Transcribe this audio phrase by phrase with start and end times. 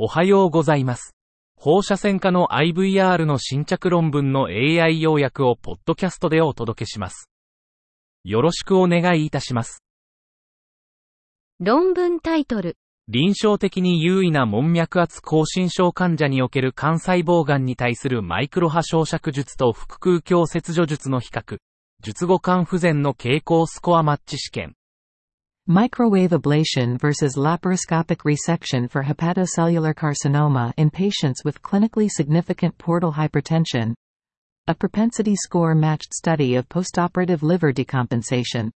[0.00, 1.16] おはようございます。
[1.56, 7.28] 放射線科の IVR の新着論文の AI 要約をポッドキャストでお届けします。
[8.22, 9.82] よろしくお願いいたします。
[11.58, 12.76] 論文タイトル、
[13.08, 21.58] 臨床的に優位な門脈圧亢進症患者における肝細胞癌に対するマイクロ波焼灼術と腹腔鏡切除術の比較。
[22.04, 24.77] 術後肝不全の傾向スコアマッチ試験。
[25.67, 33.93] Microwave ablation versus laparoscopic resection for hepatocellular carcinoma in patients with clinically significant portal hypertension.
[34.67, 38.71] A propensity score matched study of postoperative liver decompensation.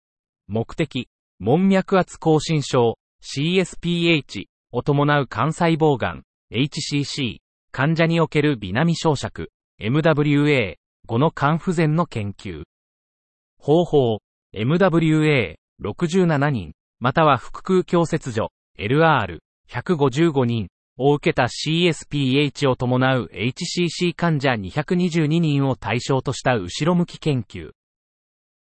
[0.48, 7.40] 目的、門脈圧亢進症、CSPH を伴う肝細胞癌、HCC、
[7.74, 9.48] 患者における微波焼灼、
[9.82, 10.76] MWA、
[11.06, 12.64] 後の肝不全の研究。
[13.58, 14.20] 方法、
[14.56, 27.73] MWA67 人、 または腹腔鏡切除、LR155 人を受けた CSPH を伴う HCC 患者222人を対象とした後ろ向き研究。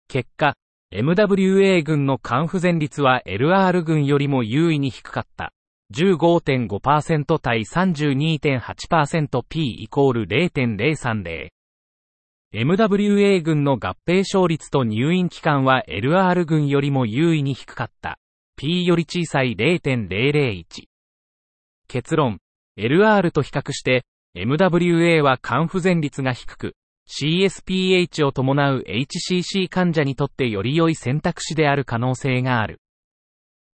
[0.08, 0.56] 結果、
[0.94, 5.52] MWA 群の肝不全率は LR 群よりも優位に低かった。
[5.94, 11.50] 15.5%対 32.8%P イコール0.030。
[12.54, 18.18] MWA 群の合併症率と入院期間は LR 群よりも優位に低かった。
[18.60, 20.66] P より小さい0.001。
[21.88, 22.40] 結論。
[22.78, 24.04] LR と比較して、
[24.36, 26.76] MWA は肝不全率が低く、
[27.08, 32.82] CSPH を伴う HCC 患者にとってより良い選択肢である可能性がある。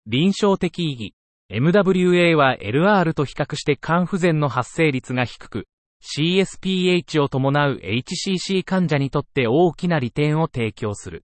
[0.07, 1.15] 臨床的意義。
[1.51, 5.67] MWA は LR と比較して肝不全の発生率が低く、
[6.03, 11.25] CSPH を伴う HCC 患者にとって大きな利点を提供する。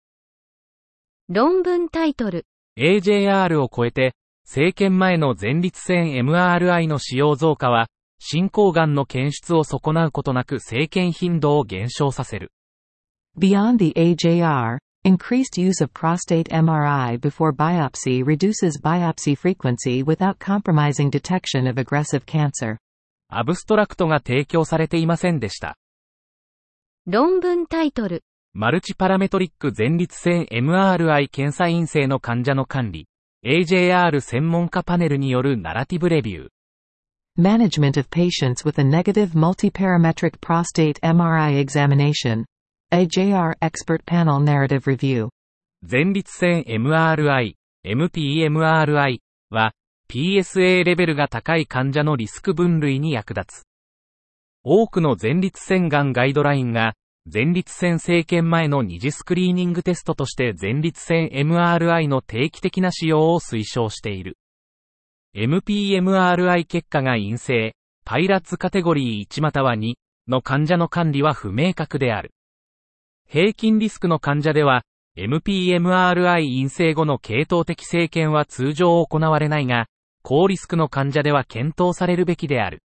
[1.30, 2.46] 論文タイトル、
[2.78, 7.88] AJR を超えて、政権前の前立腺 MRI の使用増加は、
[8.20, 12.52] 進行癌の検出を損なうことなく政権頻度を減少させる。
[13.38, 21.70] Beyond the AJR, increased use of prostate MRI before biopsy reduces biopsy frequency without compromising detection
[21.70, 22.78] of aggressive cancer.
[23.30, 25.78] アブストラクトが提供されていませんでした。
[27.06, 28.24] 論文タイトル、
[28.58, 33.10] マルチパラメトリック前立腺 MRI 検査陰性の患者の管理、
[33.46, 36.48] AJR 専門家パネルによるナラティブレビュー。
[37.38, 42.46] Management of patients with a negative multiparametric prostate MRI examination.
[42.94, 45.28] AJR Expert Panel Narrative Review.
[45.82, 47.56] 前立腺 MRI、
[47.86, 49.18] MPMRI
[49.50, 49.74] は、
[50.10, 53.64] PSA レベルが高い患者のリスク分類に役立つ。
[54.64, 56.94] 多くの前立腺がんガイドラインが、
[57.28, 64.38] 前立腺生検前の二次スクリーニングテストとして前立腺 MRI の定期的な使用を推奨している。
[65.36, 67.76] MPMRI 結果が陰性、
[68.06, 69.96] パイラッツカテゴリー1または2
[70.28, 72.32] の患者の管理は不明確である。
[73.28, 74.84] 平均リスクの患者では、
[75.18, 79.88] MPMRI 陰性後の系統的生検は通常行われないが、
[80.22, 82.84] 高リスクの患者では検討されるべきである。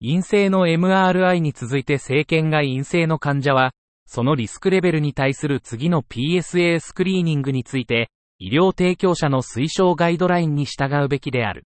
[0.00, 3.72] 陰性の MRI に続いて生検が陰性の患者は、
[4.06, 11.64] そのリスクレベルに対する次の PSA スクリーニングについて、医療提供者の推奨ガイドラインに従うべきである。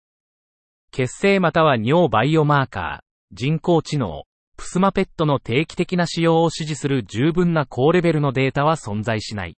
[0.91, 4.23] 血清または尿バイオマーカー、人工知能、
[4.57, 9.55] プスマペットの定期的な使用を支持する十分な高レベルのデータは存在しない。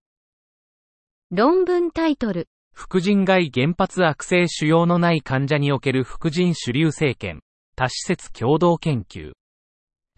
[1.32, 7.42] 論文タイトル、副腎外原発悪性腫瘍のない患者における副腎主流生検、
[7.80, 9.32] 多施設共同研究。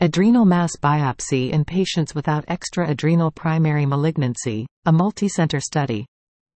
[0.00, 6.06] Adrenal mass biopsy in patients without extra-adrenal primary malignancy, a multicenter study.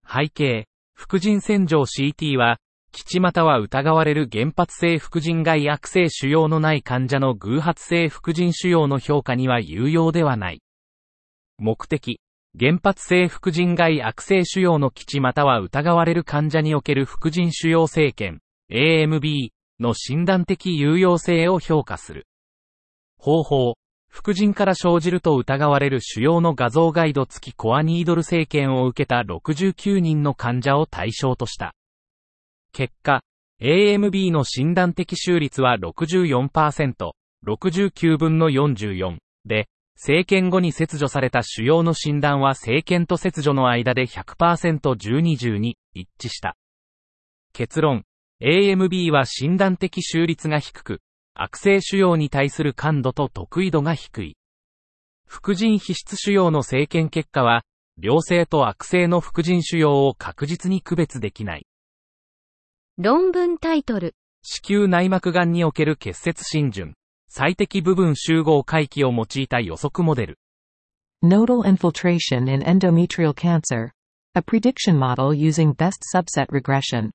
[0.05, 0.65] 背景、
[0.97, 2.59] 副腎洗浄 CT は、
[2.91, 10.61] 基地または疑われる原発性副腎外悪性腫瘍のない患者の偶発性副腎腫瘍の評価には有用ではない。
[11.59, 12.21] 目的、
[12.59, 18.43] 原発性副腎外悪性腫瘍の基地または疑われる患者における副腎腫瘍生検、
[18.73, 22.27] AMB の診断的有用性を評価する。
[23.19, 23.75] 方法、
[24.09, 31.75] 副腎から生じると疑われる腫瘍の画像ガイド付きコアニードル生検を受けた69人の患者を対象とした。
[32.73, 33.23] 結果、
[33.61, 37.13] AMB の診断的周率は64%、
[37.47, 46.55] 69分の44で、生検後に切除された腫瘍の診断は生検と切除の間で 100%12-12 一致した。
[47.55, 48.05] 結論、
[48.43, 51.01] AMB は診断的周率が低く、
[51.35, 54.37] 悪性腫瘍に対する感度と得意度が低い。
[55.27, 57.63] 副腎皮質腫瘍の生検結果は、
[57.99, 61.67] 良性と悪性の副腎腫瘍を確実に区別できない。
[62.99, 66.95] 論文タイトル、子宮内膜癌における結節浸潤、
[67.29, 70.39] 最適部分集合回帰を用いた予測モデル。
[71.25, 73.93] Nodal infiltration in endometrial cancer.
[74.35, 77.11] A prediction model using best subset regression.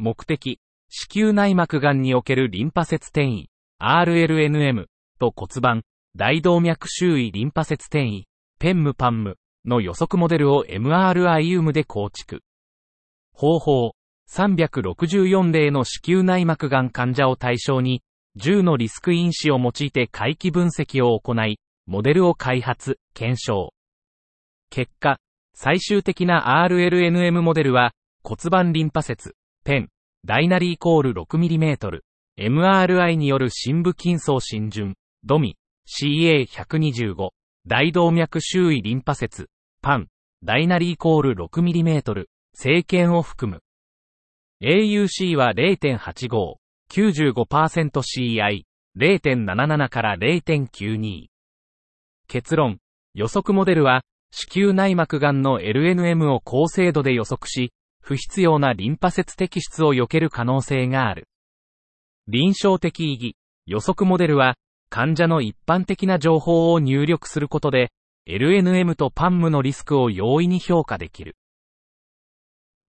[0.00, 0.58] 目的、
[0.88, 3.50] 子宮内膜癌におけるリンパ節転移、
[3.82, 4.86] RLNM
[5.18, 5.82] と骨盤、
[6.16, 8.26] 大動脈周囲リンパ節転移、
[8.58, 9.36] ペンムパンム
[9.66, 12.40] の予測モデルを MRIUM で構築。
[13.34, 13.92] 方法、
[14.30, 18.02] 364例の子宮内膜癌患者を対象に、
[18.38, 23.74] 10のリスク因子を用いて回帰分析を行い、モデルを開発、検証。
[24.70, 25.18] 結果、
[25.52, 27.92] 最終的な RLNM モデルは、
[28.22, 29.34] 骨盤リンパ節、
[29.70, 29.88] ペン、
[30.26, 32.00] 大なりイコール 6mm、
[32.36, 35.56] MRI による深部筋層浸潤、ドミ、
[35.86, 37.28] CA125、
[37.68, 39.46] 大動脈周囲リンパ節、
[39.80, 40.08] パン、
[40.42, 43.60] 大なりイコール 6mm、生検を含む。
[44.60, 46.56] AUC は0.85、
[46.92, 48.64] 95%CI、
[48.98, 51.26] 0.77から0.92。
[52.26, 52.78] 結論、
[53.14, 54.02] 予測モデルは、
[54.32, 61.28] 子宮内膜癌の LNM を高精度で予測し、不必要なリンパ節摘出を避ける可能性がある。
[62.26, 63.36] 臨床的意義、
[63.66, 64.56] 予測モデルは、
[64.88, 67.92] 患者の一般的な情報を入力することで、
[68.28, 71.36] LNM と PAM のリスクを容易に評価できる。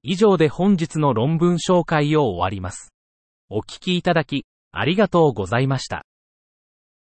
[0.03, 2.91] 以上で本日の論文紹介を終わります。
[3.49, 6.05] お聞きいただき、ありがとうございました。